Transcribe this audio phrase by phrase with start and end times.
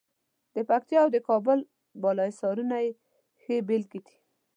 [0.55, 1.59] د پکتیا او د کابل
[2.01, 2.89] بالا حصارونه یې
[3.41, 4.15] ښې بېلګې دي.